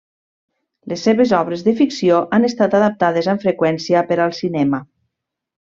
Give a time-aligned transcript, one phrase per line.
[0.93, 4.83] Les seves obres de ficció han estat adaptades amb freqüència per al cinema.